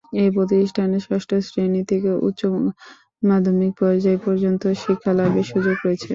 [0.15, 2.41] এ প্রতিষ্ঠানে ষষ্ঠ শ্রেণী থেকে উচ্চ
[3.23, 6.09] মাধ্যমিক পর্যায় পর্যন্ত শিক্ষালাভের সুযোগ রয়েছে।